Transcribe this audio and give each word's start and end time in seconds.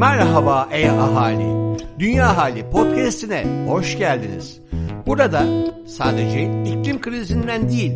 Merhaba 0.00 0.68
ey 0.72 0.90
ahali. 0.90 1.76
Dünya 1.98 2.36
Hali 2.36 2.70
podcast'ine 2.70 3.66
hoş 3.68 3.98
geldiniz. 3.98 4.60
Burada 5.06 5.44
sadece 5.86 6.42
iklim 6.64 7.00
krizinden 7.00 7.68
değil, 7.68 7.92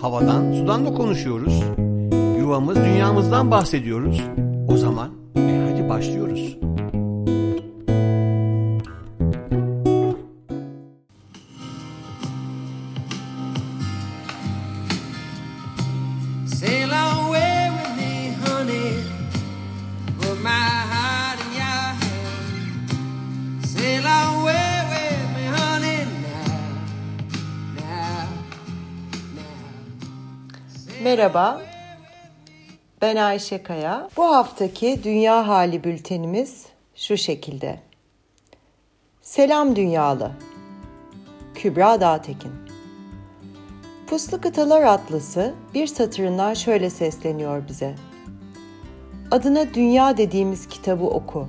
havadan, 0.00 0.52
sudan 0.52 0.86
da 0.86 0.94
konuşuyoruz. 0.94 1.62
Yuvamız, 2.38 2.76
dünyamızdan 2.76 3.50
bahsediyoruz. 3.50 4.22
O 4.68 4.76
zaman 4.76 5.08
e 5.36 5.70
hadi 5.70 5.88
başlıyoruz. 5.88 6.56
Merhaba, 31.08 31.62
ben 33.02 33.16
Ayşe 33.16 33.62
Kaya. 33.62 34.08
Bu 34.16 34.24
haftaki 34.24 35.00
Dünya 35.04 35.48
Hali 35.48 35.84
bültenimiz 35.84 36.66
şu 36.94 37.16
şekilde. 37.16 37.80
Selam 39.22 39.76
Dünyalı. 39.76 40.30
Kübra 41.54 42.00
Dağtekin. 42.00 42.52
Puslu 44.06 44.40
Kıtalar 44.40 44.82
Atlası 44.82 45.54
bir 45.74 45.86
satırından 45.86 46.54
şöyle 46.54 46.90
sesleniyor 46.90 47.68
bize. 47.68 47.94
Adına 49.30 49.74
Dünya 49.74 50.16
dediğimiz 50.16 50.68
kitabı 50.68 51.04
oku. 51.04 51.48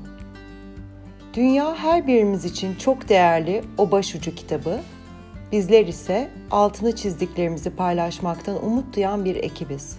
Dünya 1.33 1.75
her 1.75 2.07
birimiz 2.07 2.45
için 2.45 2.75
çok 2.75 3.09
değerli 3.09 3.63
o 3.77 3.91
başucu 3.91 4.35
kitabı. 4.35 4.79
Bizler 5.51 5.85
ise 5.85 6.29
altını 6.51 6.95
çizdiklerimizi 6.95 7.69
paylaşmaktan 7.69 8.65
umut 8.65 8.95
duyan 8.95 9.25
bir 9.25 9.35
ekibiz. 9.35 9.97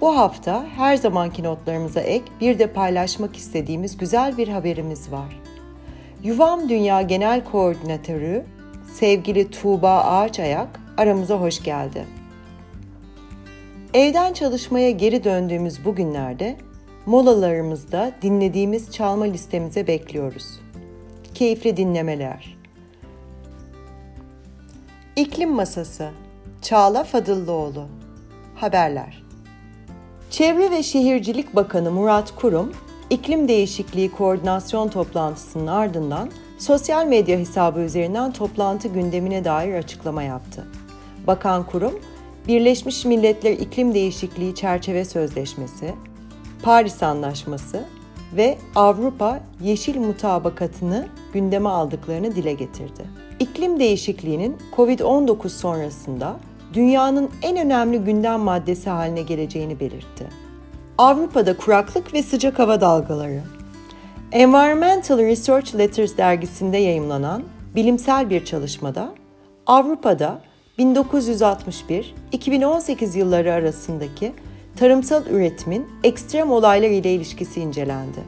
Bu 0.00 0.16
hafta 0.16 0.64
her 0.76 0.96
zamanki 0.96 1.42
notlarımıza 1.42 2.00
ek 2.00 2.24
bir 2.40 2.58
de 2.58 2.66
paylaşmak 2.66 3.36
istediğimiz 3.36 3.96
güzel 3.96 4.38
bir 4.38 4.48
haberimiz 4.48 5.12
var. 5.12 5.40
Yuvam 6.22 6.68
Dünya 6.68 7.02
Genel 7.02 7.44
Koordinatörü 7.44 8.44
sevgili 8.94 9.50
Tuğba 9.50 9.90
Ağaçayak 9.90 10.80
aramıza 10.96 11.40
hoş 11.40 11.62
geldi. 11.62 12.04
Evden 13.94 14.32
çalışmaya 14.32 14.90
geri 14.90 15.24
döndüğümüz 15.24 15.84
bu 15.84 15.94
günlerde 15.94 16.56
molalarımızda 17.06 18.12
dinlediğimiz 18.22 18.92
çalma 18.92 19.24
listemize 19.24 19.86
bekliyoruz. 19.86 20.60
Keyifli 21.34 21.76
dinlemeler. 21.76 22.59
İklim 25.20 25.50
Masası 25.50 26.10
Çağla 26.62 27.04
Fadıllıoğlu 27.04 27.84
Haberler 28.54 29.22
Çevre 30.30 30.70
ve 30.70 30.82
Şehircilik 30.82 31.56
Bakanı 31.56 31.90
Murat 31.90 32.34
Kurum, 32.36 32.72
iklim 33.10 33.48
değişikliği 33.48 34.10
koordinasyon 34.10 34.88
toplantısının 34.88 35.66
ardından 35.66 36.30
sosyal 36.58 37.06
medya 37.06 37.38
hesabı 37.38 37.80
üzerinden 37.80 38.32
toplantı 38.32 38.88
gündemine 38.88 39.44
dair 39.44 39.74
açıklama 39.74 40.22
yaptı. 40.22 40.66
Bakan 41.26 41.66
Kurum, 41.66 42.00
Birleşmiş 42.48 43.04
Milletler 43.04 43.52
İklim 43.52 43.94
Değişikliği 43.94 44.54
Çerçeve 44.54 45.04
Sözleşmesi, 45.04 45.94
Paris 46.62 47.02
Anlaşması 47.02 47.84
ve 48.36 48.58
Avrupa 48.74 49.40
Yeşil 49.62 49.98
Mutabakatı'nı 49.98 51.08
gündeme 51.32 51.68
aldıklarını 51.68 52.36
dile 52.36 52.52
getirdi. 52.52 53.19
İklim 53.40 53.80
değişikliğinin 53.80 54.56
COVID-19 54.76 55.48
sonrasında 55.48 56.36
dünyanın 56.74 57.30
en 57.42 57.56
önemli 57.56 57.98
gündem 57.98 58.40
maddesi 58.40 58.90
haline 58.90 59.22
geleceğini 59.22 59.80
belirtti. 59.80 60.26
Avrupa'da 60.98 61.56
kuraklık 61.56 62.14
ve 62.14 62.22
sıcak 62.22 62.58
hava 62.58 62.80
dalgaları. 62.80 63.42
Environmental 64.32 65.18
Research 65.18 65.78
Letters 65.78 66.16
dergisinde 66.16 66.76
yayımlanan 66.76 67.42
bilimsel 67.74 68.30
bir 68.30 68.44
çalışmada 68.44 69.14
Avrupa'da 69.66 70.40
1961-2018 70.78 73.18
yılları 73.18 73.52
arasındaki 73.52 74.32
tarımsal 74.76 75.26
üretimin 75.26 75.86
ekstrem 76.04 76.50
olaylar 76.50 76.88
ile 76.88 77.14
ilişkisi 77.14 77.60
incelendi. 77.60 78.20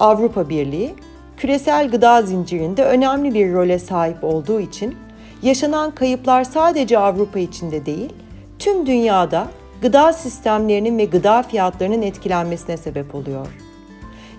Avrupa 0.00 0.48
Birliği, 0.48 0.94
küresel 1.36 1.90
gıda 1.90 2.22
zincirinde 2.22 2.84
önemli 2.84 3.34
bir 3.34 3.52
role 3.52 3.78
sahip 3.78 4.24
olduğu 4.24 4.60
için 4.60 4.96
yaşanan 5.42 5.90
kayıplar 5.90 6.44
sadece 6.44 6.98
Avrupa 6.98 7.38
içinde 7.38 7.86
değil, 7.86 8.12
tüm 8.58 8.86
dünyada 8.86 9.48
gıda 9.82 10.12
sistemlerinin 10.12 10.98
ve 10.98 11.04
gıda 11.04 11.42
fiyatlarının 11.42 12.02
etkilenmesine 12.02 12.76
sebep 12.76 13.14
oluyor. 13.14 13.46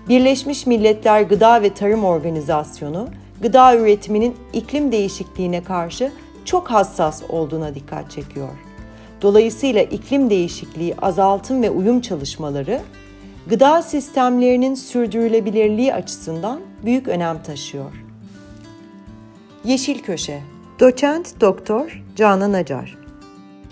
Birleşmiş 0.08 0.66
Milletler 0.66 1.22
Gıda 1.22 1.62
ve 1.62 1.74
Tarım 1.74 2.04
Organizasyonu, 2.04 3.08
gıda 3.42 3.76
üretiminin 3.76 4.36
iklim 4.52 4.92
değişikliğine 4.92 5.64
karşı 5.64 6.12
çok 6.44 6.70
hassas 6.70 7.22
olduğuna 7.28 7.74
dikkat 7.74 8.10
çekiyor. 8.10 8.48
Dolayısıyla 9.22 9.82
iklim 9.82 10.30
değişikliği 10.30 10.94
azaltım 11.02 11.62
ve 11.62 11.70
uyum 11.70 12.00
çalışmaları 12.00 12.80
gıda 13.48 13.82
sistemlerinin 13.82 14.74
sürdürülebilirliği 14.74 15.94
açısından 15.94 16.60
büyük 16.84 17.08
önem 17.08 17.42
taşıyor. 17.42 18.04
Yeşil 19.64 20.02
Köşe 20.02 20.40
Doçent 20.80 21.40
Doktor 21.40 22.02
Canan 22.16 22.52
Acar 22.52 22.98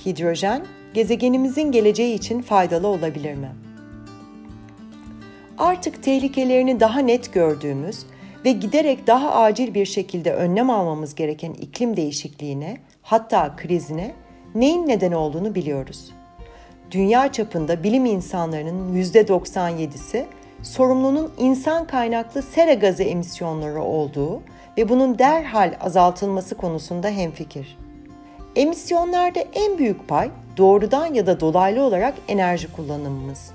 Hidrojen 0.07 0.65
gezegenimizin 0.95 1.73
geleceği 1.73 2.15
için 2.15 2.43
faydalı 2.43 2.87
olabilir 2.87 3.35
mi? 3.35 3.53
Artık 5.59 6.03
tehlikelerini 6.03 6.81
daha 6.81 7.01
net 7.01 7.33
gördüğümüz 7.33 8.07
ve 8.45 8.53
giderek 8.53 9.07
daha 9.07 9.35
acil 9.35 9.75
bir 9.75 9.87
şekilde 9.87 10.35
önlem 10.35 10.71
almamız 10.71 11.15
gereken 11.15 11.53
iklim 11.53 11.97
değişikliğine, 11.97 12.77
hatta 13.03 13.57
krizine 13.57 14.15
neyin 14.55 14.89
neden 14.89 15.13
olduğunu 15.13 15.55
biliyoruz. 15.55 16.11
Dünya 16.91 17.33
çapında 17.33 17.83
bilim 17.83 18.07
insanlarının 18.07 19.03
%97'si 19.03 20.25
sorumlunun 20.63 21.33
insan 21.39 21.87
kaynaklı 21.87 22.43
sera 22.43 22.75
gazı 22.75 23.03
emisyonları 23.03 23.83
olduğu 23.83 24.43
ve 24.79 24.89
bunun 24.89 25.19
derhal 25.19 25.75
azaltılması 25.81 26.55
konusunda 26.55 27.09
hemfikir. 27.09 27.79
Emisyonlarda 28.57 29.41
en 29.41 29.79
büyük 29.79 30.09
pay 30.09 30.31
doğrudan 30.57 31.15
ya 31.15 31.27
da 31.27 31.41
dolaylı 31.41 31.83
olarak 31.83 32.15
enerji 32.29 32.73
kullanımımız. 32.73 33.51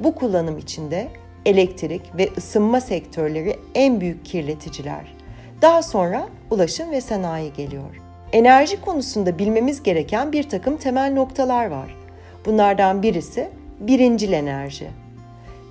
Bu 0.00 0.14
kullanım 0.14 0.58
içinde 0.58 1.08
elektrik 1.46 2.16
ve 2.18 2.28
ısınma 2.36 2.80
sektörleri 2.80 3.56
en 3.74 4.00
büyük 4.00 4.24
kirleticiler. 4.24 5.14
Daha 5.62 5.82
sonra 5.82 6.26
ulaşım 6.50 6.90
ve 6.90 7.00
sanayi 7.00 7.52
geliyor. 7.52 8.00
Enerji 8.32 8.80
konusunda 8.80 9.38
bilmemiz 9.38 9.82
gereken 9.82 10.32
bir 10.32 10.48
takım 10.48 10.76
temel 10.76 11.12
noktalar 11.12 11.66
var. 11.66 12.01
Bunlardan 12.46 13.02
birisi 13.02 13.48
birincil 13.80 14.32
enerji. 14.32 14.90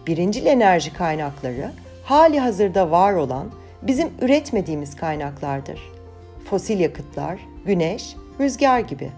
Birincil 0.07 0.45
enerji 0.45 0.93
kaynakları 0.93 1.71
hali 2.03 2.39
hazırda 2.39 2.91
var 2.91 3.13
olan 3.13 3.51
bizim 3.81 4.09
üretmediğimiz 4.21 4.95
kaynaklardır. 4.95 5.79
Fosil 6.49 6.79
yakıtlar, 6.79 7.39
güneş, 7.65 8.15
rüzgar 8.39 8.79
gibi. 8.79 9.09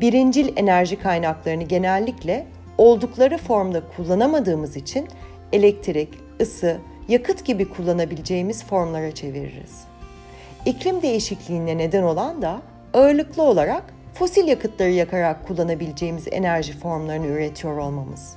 Birincil 0.00 0.52
enerji 0.56 0.96
kaynaklarını 0.96 1.62
genellikle 1.62 2.46
oldukları 2.78 3.38
formda 3.38 3.82
kullanamadığımız 3.96 4.76
için 4.76 5.08
elektrik, 5.52 6.08
ısı, 6.40 6.76
yakıt 7.08 7.44
gibi 7.44 7.68
kullanabileceğimiz 7.68 8.64
formlara 8.64 9.14
çeviririz. 9.14 9.84
İklim 10.66 11.02
değişikliğine 11.02 11.78
neden 11.78 12.02
olan 12.02 12.42
da 12.42 12.60
ağırlıklı 12.94 13.42
olarak 13.42 13.82
fosil 14.18 14.48
yakıtları 14.48 14.90
yakarak 14.90 15.46
kullanabileceğimiz 15.46 16.24
enerji 16.30 16.72
formlarını 16.72 17.26
üretiyor 17.26 17.78
olmamız. 17.78 18.34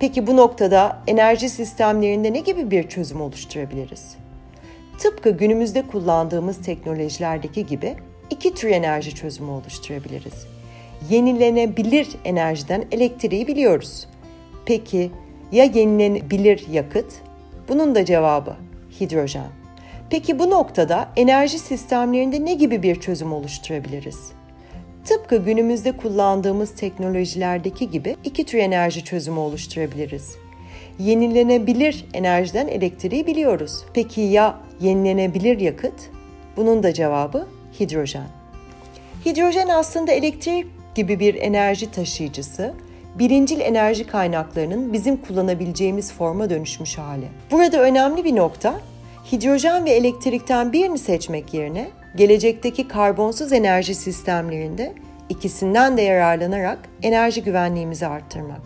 Peki 0.00 0.26
bu 0.26 0.36
noktada 0.36 1.02
enerji 1.06 1.48
sistemlerinde 1.48 2.32
ne 2.32 2.40
gibi 2.40 2.70
bir 2.70 2.88
çözüm 2.88 3.20
oluşturabiliriz? 3.20 4.16
Tıpkı 4.98 5.30
günümüzde 5.30 5.86
kullandığımız 5.86 6.62
teknolojilerdeki 6.62 7.66
gibi 7.66 7.96
iki 8.30 8.54
tür 8.54 8.70
enerji 8.70 9.14
çözümü 9.14 9.50
oluşturabiliriz. 9.50 10.46
Yenilenebilir 11.10 12.08
enerjiden 12.24 12.84
elektriği 12.92 13.46
biliyoruz. 13.46 14.08
Peki 14.66 15.10
ya 15.52 15.64
yenilenebilir 15.64 16.68
yakıt? 16.68 17.14
Bunun 17.68 17.94
da 17.94 18.04
cevabı 18.04 18.56
hidrojen. 19.00 19.50
Peki 20.10 20.38
bu 20.38 20.50
noktada 20.50 21.08
enerji 21.16 21.58
sistemlerinde 21.58 22.44
ne 22.44 22.54
gibi 22.54 22.82
bir 22.82 23.00
çözüm 23.00 23.32
oluşturabiliriz? 23.32 24.37
Tıpkı 25.04 25.36
günümüzde 25.36 25.92
kullandığımız 25.92 26.74
teknolojilerdeki 26.74 27.90
gibi 27.90 28.16
iki 28.24 28.44
tür 28.44 28.58
enerji 28.58 29.04
çözümü 29.04 29.38
oluşturabiliriz. 29.38 30.36
Yenilenebilir 30.98 32.04
enerjiden 32.14 32.68
elektriği 32.68 33.26
biliyoruz. 33.26 33.84
Peki 33.94 34.20
ya 34.20 34.60
yenilenebilir 34.80 35.60
yakıt? 35.60 36.10
Bunun 36.56 36.82
da 36.82 36.92
cevabı 36.92 37.46
hidrojen. 37.80 38.26
Hidrojen 39.26 39.68
aslında 39.68 40.12
elektrik 40.12 40.66
gibi 40.94 41.20
bir 41.20 41.34
enerji 41.34 41.90
taşıyıcısı, 41.90 42.74
birincil 43.18 43.60
enerji 43.60 44.06
kaynaklarının 44.06 44.92
bizim 44.92 45.16
kullanabileceğimiz 45.16 46.12
forma 46.12 46.50
dönüşmüş 46.50 46.98
hali. 46.98 47.28
Burada 47.50 47.82
önemli 47.82 48.24
bir 48.24 48.36
nokta, 48.36 48.80
hidrojen 49.32 49.84
ve 49.84 49.90
elektrikten 49.90 50.72
birini 50.72 50.98
seçmek 50.98 51.54
yerine 51.54 51.88
gelecekteki 52.16 52.88
karbonsuz 52.88 53.52
enerji 53.52 53.94
sistemlerinde 53.94 54.92
ikisinden 55.28 55.96
de 55.96 56.02
yararlanarak 56.02 56.78
enerji 57.02 57.42
güvenliğimizi 57.42 58.06
arttırmak. 58.06 58.60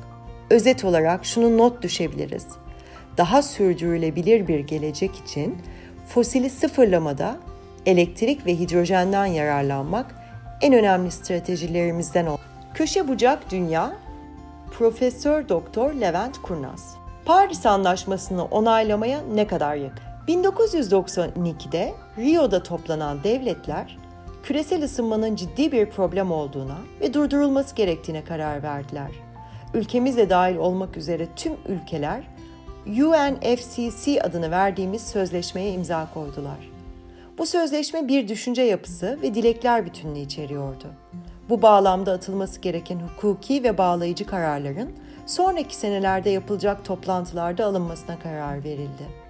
Özet 0.50 0.84
olarak 0.84 1.24
şunu 1.24 1.58
not 1.58 1.82
düşebiliriz. 1.82 2.46
Daha 3.16 3.42
sürdürülebilir 3.42 4.48
bir 4.48 4.60
gelecek 4.60 5.16
için 5.16 5.58
fosili 6.08 6.50
sıfırlamada 6.50 7.36
elektrik 7.86 8.46
ve 8.46 8.54
hidrojenden 8.58 9.26
yararlanmak 9.26 10.14
en 10.60 10.74
önemli 10.74 11.10
stratejilerimizden 11.10 12.26
oldu. 12.26 12.40
Köşe 12.74 13.08
bucak 13.08 13.50
dünya 13.50 13.92
Profesör 14.78 15.48
Doktor 15.48 15.94
Levent 15.94 16.42
Kurnaz. 16.42 16.96
Paris 17.24 17.66
Anlaşması'nı 17.66 18.44
onaylamaya 18.44 19.20
ne 19.34 19.46
kadar 19.46 19.76
yakın? 19.76 20.11
1992'de 20.28 21.94
Rio'da 22.18 22.62
toplanan 22.62 23.24
devletler 23.24 23.98
küresel 24.42 24.84
ısınmanın 24.84 25.36
ciddi 25.36 25.72
bir 25.72 25.90
problem 25.90 26.32
olduğuna 26.32 26.76
ve 27.00 27.14
durdurulması 27.14 27.74
gerektiğine 27.74 28.24
karar 28.24 28.62
verdiler. 28.62 29.10
Ülkemiz 29.74 30.16
de 30.16 30.30
dahil 30.30 30.56
olmak 30.56 30.96
üzere 30.96 31.26
tüm 31.36 31.52
ülkeler 31.68 32.24
UNFCCC 32.86 34.22
adını 34.22 34.50
verdiğimiz 34.50 35.02
sözleşmeye 35.02 35.72
imza 35.72 36.08
koydular. 36.14 36.70
Bu 37.38 37.46
sözleşme 37.46 38.08
bir 38.08 38.28
düşünce 38.28 38.62
yapısı 38.62 39.18
ve 39.22 39.34
dilekler 39.34 39.86
bütününü 39.86 40.18
içeriyordu. 40.18 40.86
Bu 41.48 41.62
bağlamda 41.62 42.12
atılması 42.12 42.60
gereken 42.60 43.00
hukuki 43.00 43.64
ve 43.64 43.78
bağlayıcı 43.78 44.26
kararların 44.26 44.90
sonraki 45.26 45.76
senelerde 45.76 46.30
yapılacak 46.30 46.84
toplantılarda 46.84 47.66
alınmasına 47.66 48.18
karar 48.18 48.64
verildi. 48.64 49.21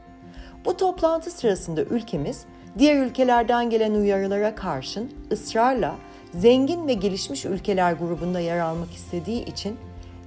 Bu 0.64 0.76
toplantı 0.76 1.30
sırasında 1.30 1.82
ülkemiz 1.82 2.44
diğer 2.78 3.06
ülkelerden 3.06 3.70
gelen 3.70 3.94
uyarılara 3.94 4.54
karşın 4.54 5.12
ısrarla 5.32 5.94
zengin 6.34 6.88
ve 6.88 6.92
gelişmiş 6.94 7.44
ülkeler 7.44 7.92
grubunda 7.92 8.40
yer 8.40 8.58
almak 8.58 8.92
istediği 8.92 9.44
için 9.44 9.76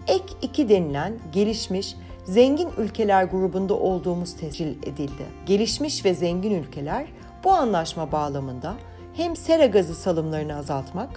ek 0.07 0.23
2 0.41 0.69
denilen 0.69 1.13
gelişmiş 1.31 1.95
zengin 2.25 2.69
ülkeler 2.77 3.23
grubunda 3.23 3.73
olduğumuz 3.73 4.35
tescil 4.35 4.67
edildi. 4.67 5.25
Gelişmiş 5.45 6.05
ve 6.05 6.13
zengin 6.13 6.63
ülkeler 6.63 7.05
bu 7.43 7.51
anlaşma 7.51 8.11
bağlamında 8.11 8.73
hem 9.13 9.35
sera 9.35 9.65
gazı 9.65 9.95
salımlarını 9.95 10.57
azaltmak 10.57 11.09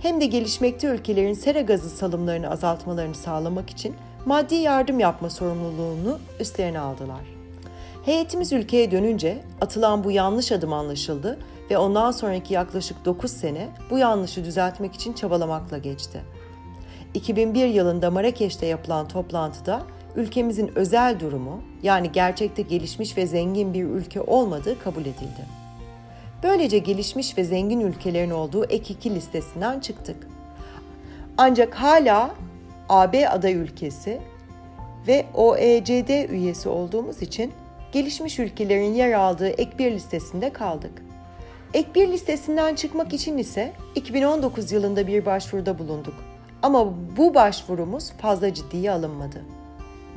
hem 0.00 0.20
de 0.20 0.26
gelişmekte 0.26 0.86
ülkelerin 0.86 1.34
sera 1.34 1.60
gazı 1.60 1.90
salımlarını 1.90 2.50
azaltmalarını 2.50 3.14
sağlamak 3.14 3.70
için 3.70 3.94
maddi 4.26 4.54
yardım 4.54 5.00
yapma 5.00 5.30
sorumluluğunu 5.30 6.18
üstlerine 6.40 6.80
aldılar. 6.80 7.33
Heyetimiz 8.04 8.52
ülkeye 8.52 8.90
dönünce 8.90 9.38
atılan 9.60 10.04
bu 10.04 10.10
yanlış 10.10 10.52
adım 10.52 10.72
anlaşıldı 10.72 11.38
ve 11.70 11.78
ondan 11.78 12.10
sonraki 12.10 12.54
yaklaşık 12.54 13.04
9 13.04 13.30
sene 13.30 13.68
bu 13.90 13.98
yanlışı 13.98 14.44
düzeltmek 14.44 14.94
için 14.94 15.12
çabalamakla 15.12 15.78
geçti. 15.78 16.20
2001 17.14 17.66
yılında 17.66 18.10
Marrakeş'te 18.10 18.66
yapılan 18.66 19.08
toplantıda 19.08 19.82
ülkemizin 20.16 20.72
özel 20.74 21.20
durumu 21.20 21.60
yani 21.82 22.12
gerçekte 22.12 22.62
gelişmiş 22.62 23.16
ve 23.16 23.26
zengin 23.26 23.74
bir 23.74 23.84
ülke 23.84 24.20
olmadığı 24.20 24.78
kabul 24.78 25.02
edildi. 25.02 25.46
Böylece 26.42 26.78
gelişmiş 26.78 27.38
ve 27.38 27.44
zengin 27.44 27.80
ülkelerin 27.80 28.30
olduğu 28.30 28.64
ek 28.64 28.94
2 28.94 29.14
listesinden 29.14 29.80
çıktık. 29.80 30.28
Ancak 31.38 31.74
hala 31.74 32.34
AB 32.88 33.28
aday 33.28 33.54
ülkesi 33.54 34.20
ve 35.06 35.26
OECD 35.34 36.30
üyesi 36.30 36.68
olduğumuz 36.68 37.22
için 37.22 37.52
gelişmiş 37.94 38.38
ülkelerin 38.38 38.94
yer 38.94 39.12
aldığı 39.12 39.48
ek 39.48 39.70
1 39.78 39.92
listesinde 39.92 40.52
kaldık. 40.52 40.92
Ek 41.74 41.88
1 41.94 42.08
listesinden 42.08 42.74
çıkmak 42.74 43.12
için 43.12 43.38
ise 43.38 43.72
2019 43.94 44.72
yılında 44.72 45.06
bir 45.06 45.26
başvuruda 45.26 45.78
bulunduk. 45.78 46.14
Ama 46.62 46.94
bu 47.16 47.34
başvurumuz 47.34 48.12
fazla 48.12 48.54
ciddiye 48.54 48.90
alınmadı. 48.90 49.42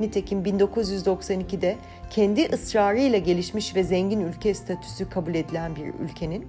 Nitekim 0.00 0.42
1992'de 0.42 1.76
kendi 2.10 2.46
ısrarıyla 2.52 3.18
gelişmiş 3.18 3.76
ve 3.76 3.84
zengin 3.84 4.20
ülke 4.20 4.54
statüsü 4.54 5.10
kabul 5.10 5.34
edilen 5.34 5.76
bir 5.76 6.04
ülkenin 6.04 6.46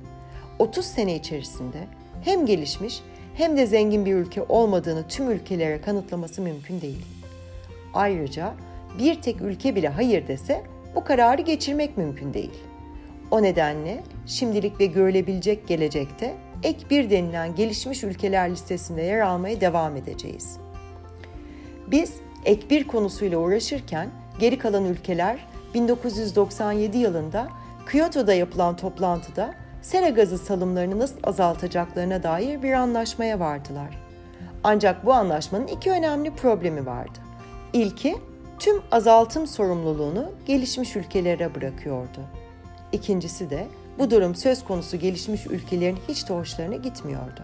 30 0.60 0.86
sene 0.86 1.16
içerisinde 1.16 1.78
hem 2.24 2.46
gelişmiş 2.46 3.02
hem 3.36 3.58
de 3.58 3.66
zengin 3.66 4.06
bir 4.06 4.14
ülke 4.14 4.44
olmadığını 4.44 5.08
tüm 5.08 5.32
ülkelere 5.32 5.82
kanıtlaması 5.82 6.42
mümkün 6.42 6.82
değil. 6.82 7.06
Ayrıca 7.94 8.54
bir 9.00 9.22
tek 9.22 9.42
ülke 9.42 9.76
bile 9.76 9.90
hayır 9.90 10.28
dese 10.28 10.64
bu 10.96 11.04
kararı 11.04 11.42
geçirmek 11.42 11.98
mümkün 11.98 12.34
değil. 12.34 12.64
O 13.32 13.44
nedenle 13.44 14.04
şimdilik 14.28 14.80
ve 14.80 14.86
görülebilecek 14.86 15.68
gelecekte 15.68 16.36
ek 16.64 16.80
bir 16.90 17.10
denilen 17.10 17.56
gelişmiş 17.56 18.04
ülkeler 18.04 18.52
listesinde 18.52 19.02
yer 19.02 19.20
almaya 19.20 19.62
devam 19.62 19.96
edeceğiz. 19.96 20.58
Biz 21.88 22.14
ek 22.46 22.70
bir 22.70 22.88
konusuyla 22.88 23.38
uğraşırken 23.38 24.10
geri 24.40 24.58
kalan 24.58 24.86
ülkeler 24.86 25.46
1997 25.74 26.98
yılında 26.98 27.48
Kyoto'da 27.92 28.34
yapılan 28.34 28.76
toplantıda 28.76 29.54
sera 29.82 30.10
gazı 30.10 30.38
salımlarını 30.38 31.00
nasıl 31.00 31.18
azaltacaklarına 31.24 32.24
dair 32.24 32.64
bir 32.64 32.74
anlaşmaya 32.74 33.40
vardılar. 33.40 34.00
Ancak 34.64 35.06
bu 35.06 35.14
anlaşmanın 35.14 35.68
iki 35.68 35.92
önemli 35.92 36.32
problemi 36.32 36.86
vardı. 36.86 37.20
İlki, 37.74 38.16
tüm 38.60 38.82
azaltım 38.92 39.48
sorumluluğunu 39.48 40.32
gelişmiş 40.46 40.96
ülkelere 40.96 41.56
bırakıyordu. 41.56 42.20
İkincisi 42.92 43.50
de 43.50 43.68
bu 44.00 44.12
durum 44.12 44.36
söz 44.36 44.64
konusu 44.64 44.98
gelişmiş 44.98 45.48
ülkelerin 45.48 46.00
hiç 46.08 46.30
de 46.30 46.34
hoşlarına 46.34 46.76
gitmiyordu. 46.76 47.42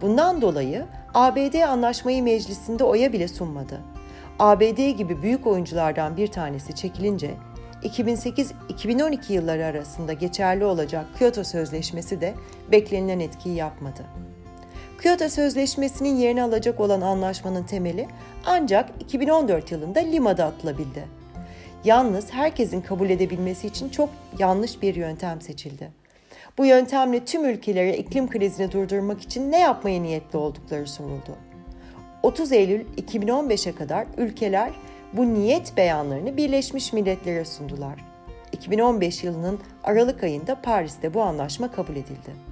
Bundan 0.00 0.42
dolayı 0.42 0.86
ABD 1.14 1.62
anlaşmayı 1.62 2.22
meclisinde 2.22 2.84
oya 2.84 3.12
bile 3.12 3.28
sunmadı. 3.28 3.80
ABD 4.38 4.88
gibi 4.90 5.22
büyük 5.22 5.46
oyunculardan 5.46 6.16
bir 6.16 6.26
tanesi 6.26 6.74
çekilince 6.74 7.30
2008-2012 7.82 9.32
yılları 9.32 9.64
arasında 9.64 10.12
geçerli 10.12 10.64
olacak 10.64 11.06
Kyoto 11.18 11.44
Sözleşmesi 11.44 12.20
de 12.20 12.34
beklenilen 12.72 13.20
etkiyi 13.20 13.56
yapmadı. 13.56 14.02
Kyoto 15.02 15.28
Sözleşmesi'nin 15.28 16.16
yerini 16.16 16.42
alacak 16.42 16.80
olan 16.80 17.00
anlaşmanın 17.00 17.62
temeli 17.62 18.08
ancak 18.46 18.90
2014 19.00 19.72
yılında 19.72 20.00
Lima'da 20.00 20.44
atılabildi. 20.44 21.04
Yalnız 21.84 22.32
herkesin 22.32 22.80
kabul 22.80 23.10
edebilmesi 23.10 23.66
için 23.66 23.88
çok 23.88 24.08
yanlış 24.38 24.82
bir 24.82 24.94
yöntem 24.94 25.40
seçildi. 25.40 25.90
Bu 26.58 26.66
yöntemle 26.66 27.24
tüm 27.24 27.44
ülkelere 27.44 27.96
iklim 27.96 28.30
krizini 28.30 28.72
durdurmak 28.72 29.22
için 29.22 29.52
ne 29.52 29.60
yapmaya 29.60 30.02
niyetli 30.02 30.38
oldukları 30.38 30.86
soruldu. 30.86 31.36
30 32.22 32.52
Eylül 32.52 32.84
2015'e 32.96 33.74
kadar 33.74 34.06
ülkeler 34.16 34.70
bu 35.12 35.34
niyet 35.34 35.76
beyanlarını 35.76 36.36
Birleşmiş 36.36 36.92
Milletler'e 36.92 37.44
sundular. 37.44 38.04
2015 38.52 39.24
yılının 39.24 39.60
Aralık 39.84 40.22
ayında 40.22 40.54
Paris'te 40.54 41.14
bu 41.14 41.22
anlaşma 41.22 41.70
kabul 41.70 41.96
edildi. 41.96 42.50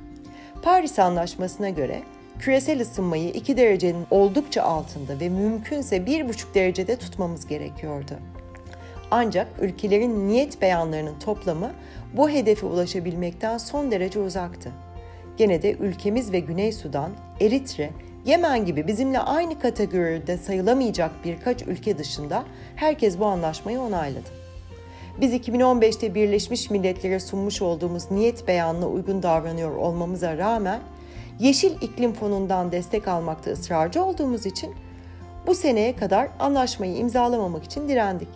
Paris 0.62 0.98
Anlaşması'na 0.98 1.68
göre 1.68 2.02
küresel 2.38 2.80
ısınmayı 2.80 3.30
2 3.30 3.56
derecenin 3.56 4.06
oldukça 4.10 4.62
altında 4.62 5.20
ve 5.20 5.28
mümkünse 5.28 5.96
1,5 5.96 6.54
derecede 6.54 6.96
tutmamız 6.96 7.46
gerekiyordu. 7.46 8.12
Ancak 9.10 9.48
ülkelerin 9.60 10.28
niyet 10.28 10.62
beyanlarının 10.62 11.18
toplamı 11.18 11.72
bu 12.12 12.30
hedefe 12.30 12.66
ulaşabilmekten 12.66 13.58
son 13.58 13.90
derece 13.90 14.18
uzaktı. 14.18 14.70
Gene 15.36 15.62
de 15.62 15.72
ülkemiz 15.72 16.32
ve 16.32 16.40
Güney 16.40 16.72
Sudan, 16.72 17.10
Eritre 17.40 17.90
Yemen 18.26 18.66
gibi 18.66 18.86
bizimle 18.86 19.18
aynı 19.18 19.58
kategoride 19.58 20.36
sayılamayacak 20.36 21.10
birkaç 21.24 21.62
ülke 21.62 21.98
dışında 21.98 22.44
herkes 22.76 23.18
bu 23.18 23.26
anlaşmayı 23.26 23.80
onayladı. 23.80 24.28
Biz 25.20 25.34
2015'te 25.34 26.14
Birleşmiş 26.14 26.70
Milletler'e 26.70 27.20
sunmuş 27.20 27.62
olduğumuz 27.62 28.10
niyet 28.10 28.48
beyanına 28.48 28.88
uygun 28.88 29.22
davranıyor 29.22 29.76
olmamıza 29.76 30.36
rağmen 30.36 30.80
Yeşil 31.40 31.82
İklim 31.82 32.12
Fonu'ndan 32.12 32.72
destek 32.72 33.08
almakta 33.08 33.50
ısrarcı 33.50 34.04
olduğumuz 34.04 34.46
için 34.46 34.74
bu 35.46 35.54
seneye 35.54 35.96
kadar 35.96 36.28
anlaşmayı 36.38 36.96
imzalamamak 36.96 37.64
için 37.64 37.88
direndik. 37.88 38.28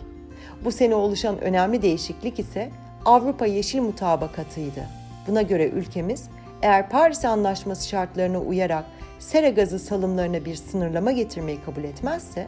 Bu 0.65 0.71
sene 0.71 0.95
oluşan 0.95 1.41
önemli 1.41 1.81
değişiklik 1.81 2.39
ise 2.39 2.69
Avrupa 3.05 3.45
Yeşil 3.45 3.81
Mutabakatı'ydı. 3.81 4.87
Buna 5.27 5.41
göre 5.41 5.67
ülkemiz 5.67 6.29
eğer 6.61 6.89
Paris 6.89 7.25
Anlaşması 7.25 7.87
şartlarına 7.87 8.39
uyarak 8.39 8.85
sera 9.19 9.49
gazı 9.49 9.79
salımlarına 9.79 10.45
bir 10.45 10.55
sınırlama 10.55 11.11
getirmeyi 11.11 11.61
kabul 11.65 11.83
etmezse 11.83 12.47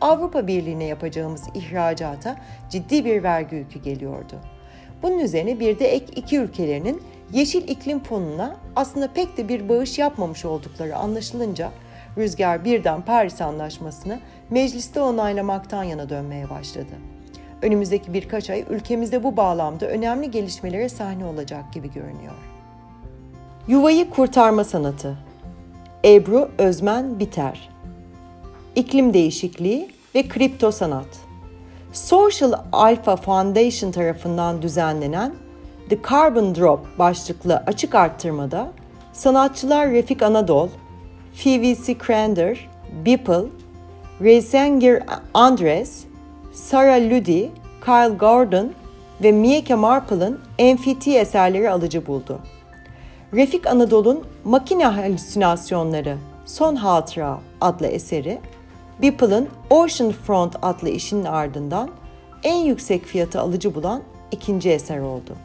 Avrupa 0.00 0.46
Birliği'ne 0.46 0.84
yapacağımız 0.84 1.42
ihracata 1.54 2.36
ciddi 2.70 3.04
bir 3.04 3.22
vergi 3.22 3.56
yükü 3.56 3.82
geliyordu. 3.82 4.40
Bunun 5.02 5.18
üzerine 5.18 5.60
bir 5.60 5.78
de 5.78 5.88
ek 5.88 6.06
iki 6.16 6.38
ülkelerinin 6.38 7.02
Yeşil 7.32 7.68
İklim 7.68 8.02
Fonu'na 8.02 8.56
aslında 8.76 9.08
pek 9.08 9.36
de 9.36 9.48
bir 9.48 9.68
bağış 9.68 9.98
yapmamış 9.98 10.44
oldukları 10.44 10.96
anlaşılınca 10.96 11.70
Rüzgar 12.18 12.64
birden 12.64 13.02
Paris 13.02 13.40
Anlaşması'nı 13.40 14.20
mecliste 14.50 15.00
onaylamaktan 15.00 15.82
yana 15.82 16.08
dönmeye 16.08 16.50
başladı. 16.50 16.92
Önümüzdeki 17.62 18.14
birkaç 18.14 18.50
ay 18.50 18.64
ülkemizde 18.70 19.24
bu 19.24 19.36
bağlamda 19.36 19.86
önemli 19.86 20.30
gelişmelere 20.30 20.88
sahne 20.88 21.24
olacak 21.24 21.72
gibi 21.72 21.92
görünüyor. 21.92 22.34
Yuvayı 23.68 24.10
kurtarma 24.10 24.64
sanatı 24.64 25.16
Ebru 26.04 26.50
Özmen 26.58 27.18
Biter 27.20 27.68
İklim 28.76 29.14
değişikliği 29.14 29.90
ve 30.14 30.28
kripto 30.28 30.70
sanat 30.70 31.25
Social 31.96 32.52
Alpha 32.72 33.16
Foundation 33.16 33.92
tarafından 33.92 34.62
düzenlenen 34.62 35.34
The 35.88 35.98
Carbon 36.10 36.54
Drop 36.54 36.98
başlıklı 36.98 37.56
açık 37.66 37.94
arttırmada 37.94 38.72
sanatçılar 39.12 39.90
Refik 39.90 40.22
Anadol, 40.22 40.68
Phoebe 41.42 41.74
Crander, 42.06 42.68
Beeple, 43.06 43.44
Reisengir 44.20 45.02
Andres, 45.34 46.04
Sarah 46.52 47.00
Ludi, 47.00 47.50
Kyle 47.84 48.16
Gordon 48.16 48.72
ve 49.22 49.32
Mieke 49.32 49.74
Marple'ın 49.74 50.40
NFT 50.58 51.08
eserleri 51.08 51.70
alıcı 51.70 52.06
buldu. 52.06 52.38
Refik 53.34 53.66
Anadolu'nun 53.66 54.24
Makine 54.44 54.86
Halüsinasyonları 54.86 56.16
Son 56.44 56.76
Hatıra 56.76 57.38
adlı 57.60 57.86
eseri, 57.86 58.38
Beeple'ın 59.02 59.48
Ocean 59.70 60.12
Front 60.12 60.56
adlı 60.62 60.88
işinin 60.88 61.24
ardından 61.24 61.90
en 62.42 62.56
yüksek 62.56 63.04
fiyatı 63.04 63.40
alıcı 63.40 63.74
bulan 63.74 64.02
ikinci 64.30 64.70
eser 64.70 64.98
oldu. 64.98 65.36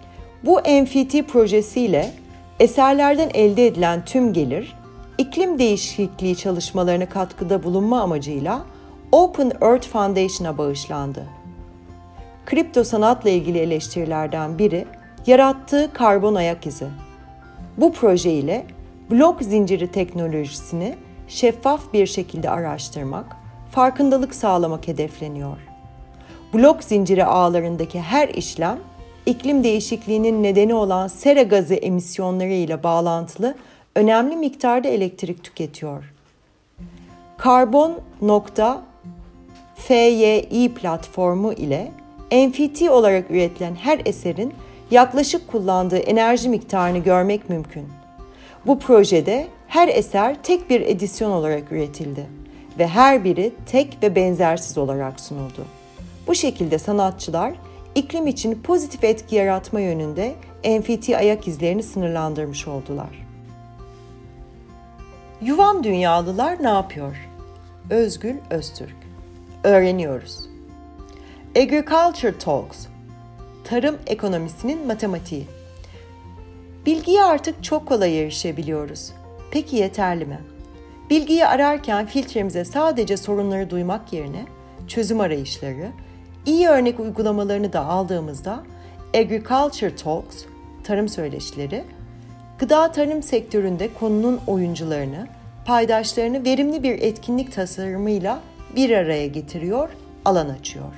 Bu 0.44 0.60
NFT 0.60 1.28
projesiyle 1.28 2.12
eserlerden 2.60 3.30
elde 3.34 3.68
edilen 3.68 4.06
tüm 4.06 4.34
gelir, 4.34 4.76
iklim 5.18 5.60
değişikliği 5.60 6.36
çalışmalarına 6.36 7.10
katkıda 7.10 7.64
bulunma 7.64 8.02
amacıyla 8.02 8.62
Open 9.12 9.52
Earth 9.62 9.88
Foundation'a 9.88 10.58
bağışlandı. 10.58 11.26
Kripto 12.46 12.84
sanatla 12.84 13.30
ilgili 13.30 13.58
eleştirilerden 13.60 14.60
biri 14.60 14.86
yarattığı 15.28 15.94
karbon 15.94 16.36
ayak 16.36 16.68
izi. 16.68 16.88
Bu 17.78 17.94
proje 17.94 18.32
ile 18.32 18.66
blok 19.12 19.42
zinciri 19.42 19.92
teknolojisini 19.92 20.96
şeffaf 21.28 21.94
bir 21.94 22.08
şekilde 22.08 22.50
araştırmak, 22.50 23.41
farkındalık 23.72 24.36
sağlamak 24.36 24.88
hedefleniyor. 24.88 25.58
Blok 26.54 26.84
zinciri 26.84 27.26
ağlarındaki 27.26 28.02
her 28.02 28.30
işlem 28.30 28.80
iklim 29.26 29.64
değişikliğinin 29.64 30.44
nedeni 30.44 30.74
olan 30.74 31.08
sera 31.08 31.44
gazı 31.44 31.74
emisyonları 31.74 32.54
ile 32.54 32.84
bağlantılı 32.84 33.56
önemli 33.96 34.36
miktarda 34.36 34.88
elektrik 34.88 35.44
tüketiyor. 35.44 36.14
Karbon.fyi 37.38 38.34
platformu 40.74 41.54
ile 41.54 41.92
NFT 42.32 42.82
olarak 42.82 43.32
üretilen 43.32 43.76
her 43.76 44.02
eserin 44.06 44.54
yaklaşık 44.92 45.48
kullandığı 45.48 45.98
enerji 45.98 46.50
miktarını 46.50 46.98
görmek 46.98 47.50
mümkün. 47.50 47.88
Bu 48.68 48.80
projede 48.80 49.48
her 49.68 49.88
eser 49.88 50.44
tek 50.44 50.70
bir 50.70 50.82
edisyon 50.82 51.32
olarak 51.32 51.72
üretildi 51.72 52.41
ve 52.80 52.88
her 52.88 53.24
biri 53.24 53.54
tek 53.66 53.98
ve 54.04 54.16
benzersiz 54.16 54.78
olarak 54.78 55.20
sunuldu. 55.20 55.66
Bu 56.28 56.36
şekilde 56.36 56.80
sanatçılar 56.80 57.54
iklim 57.96 58.28
için 58.28 58.62
pozitif 58.62 59.04
etki 59.04 59.36
yaratma 59.36 59.80
yönünde 59.80 60.36
NFT 60.66 61.10
ayak 61.10 61.48
izlerini 61.48 61.84
sınırlandırmış 61.84 62.68
oldular. 62.68 63.28
Yuvam 65.42 65.84
dünyalılar 65.84 66.64
ne 66.64 66.70
yapıyor? 66.70 67.30
Özgül 67.90 68.36
Öztürk 68.50 68.96
Öğreniyoruz. 69.64 70.40
Agriculture 71.58 72.38
Talks 72.38 72.88
Tarım 73.64 73.98
ekonomisinin 74.08 74.88
matematiği 74.88 75.48
Bilgiye 76.86 77.24
artık 77.24 77.64
çok 77.64 77.88
kolay 77.88 78.22
erişebiliyoruz. 78.22 79.12
Peki 79.52 79.76
yeterli 79.76 80.26
mi? 80.26 80.40
Bilgiyi 81.12 81.46
ararken 81.46 82.06
filtremize 82.06 82.66
sadece 82.66 83.18
sorunları 83.18 83.70
duymak 83.70 84.14
yerine 84.14 84.46
çözüm 84.88 85.20
arayışları, 85.20 85.92
iyi 86.46 86.68
örnek 86.68 87.00
uygulamalarını 87.00 87.74
da 87.74 87.86
aldığımızda 87.86 88.64
Agriculture 89.14 89.96
Talks, 89.96 90.44
tarım 90.84 91.10
söyleşileri, 91.10 91.84
gıda 92.60 92.92
tarım 92.92 93.24
sektöründe 93.24 93.94
konunun 93.94 94.40
oyuncularını, 94.48 95.28
paydaşlarını 95.66 96.46
verimli 96.46 96.84
bir 96.84 97.02
etkinlik 97.02 97.54
tasarımıyla 97.54 98.40
bir 98.76 98.92
araya 98.92 99.28
getiriyor, 99.28 99.90
alan 100.26 100.50
açıyor. 100.50 100.94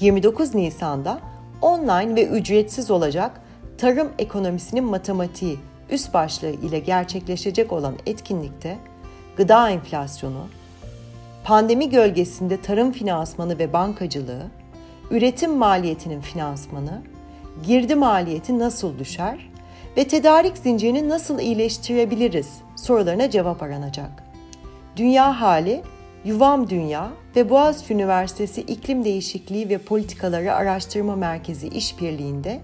29 0.00 0.54
Nisan'da 0.54 1.20
online 1.62 2.16
ve 2.16 2.26
ücretsiz 2.26 2.90
olacak 2.90 3.40
Tarım 3.78 4.12
Ekonomisinin 4.18 4.84
Matematiği 4.84 5.58
üst 5.90 6.14
başlığı 6.14 6.50
ile 6.50 6.78
gerçekleşecek 6.78 7.72
olan 7.72 7.94
etkinlikte 8.06 8.78
gıda 9.36 9.70
enflasyonu, 9.70 10.46
pandemi 11.44 11.90
gölgesinde 11.90 12.60
tarım 12.60 12.92
finansmanı 12.92 13.58
ve 13.58 13.72
bankacılığı, 13.72 14.46
üretim 15.10 15.56
maliyetinin 15.56 16.20
finansmanı, 16.20 17.02
girdi 17.66 17.94
maliyeti 17.94 18.58
nasıl 18.58 18.98
düşer 18.98 19.50
ve 19.96 20.08
tedarik 20.08 20.58
zincirini 20.58 21.08
nasıl 21.08 21.38
iyileştirebiliriz 21.38 22.48
sorularına 22.76 23.30
cevap 23.30 23.62
aranacak. 23.62 24.10
Dünya 24.96 25.40
Hali, 25.40 25.82
Yuvam 26.24 26.70
Dünya 26.70 27.10
ve 27.36 27.50
Boğaziçi 27.50 27.94
Üniversitesi 27.94 28.60
İklim 28.60 29.04
Değişikliği 29.04 29.68
ve 29.68 29.78
Politikaları 29.78 30.54
Araştırma 30.54 31.16
Merkezi 31.16 31.68
işbirliğinde 31.68 32.60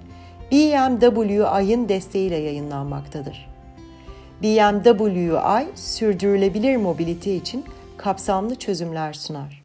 BMWI'ın 0.52 1.88
desteğiyle 1.88 2.36
yayınlanmaktadır. 2.36 3.48
BMWI 4.42 5.66
sürdürülebilir 5.74 6.76
mobilite 6.76 7.36
için 7.36 7.64
kapsamlı 7.96 8.54
çözümler 8.54 9.12
sunar. 9.12 9.61